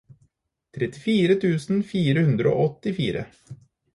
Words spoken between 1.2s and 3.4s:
tusen fire hundre og åttifire